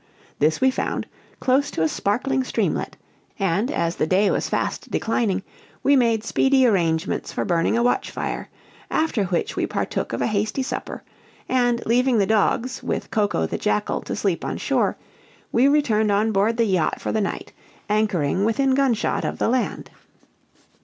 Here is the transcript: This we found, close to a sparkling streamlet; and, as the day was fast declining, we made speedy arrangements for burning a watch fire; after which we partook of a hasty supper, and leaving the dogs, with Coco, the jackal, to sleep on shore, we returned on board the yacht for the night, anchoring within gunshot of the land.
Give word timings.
This 0.39 0.59
we 0.59 0.71
found, 0.71 1.05
close 1.39 1.69
to 1.69 1.83
a 1.83 1.87
sparkling 1.87 2.43
streamlet; 2.43 2.97
and, 3.37 3.69
as 3.69 3.97
the 3.97 4.07
day 4.07 4.31
was 4.31 4.49
fast 4.49 4.89
declining, 4.89 5.43
we 5.83 5.95
made 5.95 6.23
speedy 6.23 6.65
arrangements 6.65 7.31
for 7.31 7.45
burning 7.45 7.77
a 7.77 7.83
watch 7.83 8.09
fire; 8.09 8.49
after 8.89 9.25
which 9.25 9.55
we 9.55 9.67
partook 9.67 10.11
of 10.11 10.19
a 10.19 10.25
hasty 10.25 10.63
supper, 10.63 11.03
and 11.47 11.85
leaving 11.85 12.17
the 12.17 12.25
dogs, 12.25 12.81
with 12.81 13.11
Coco, 13.11 13.45
the 13.45 13.59
jackal, 13.59 14.01
to 14.01 14.15
sleep 14.15 14.43
on 14.43 14.57
shore, 14.57 14.97
we 15.51 15.67
returned 15.67 16.11
on 16.11 16.31
board 16.31 16.57
the 16.57 16.65
yacht 16.65 16.99
for 16.99 17.11
the 17.11 17.21
night, 17.21 17.53
anchoring 17.87 18.43
within 18.43 18.73
gunshot 18.73 19.23
of 19.23 19.37
the 19.37 19.49
land. 19.49 19.91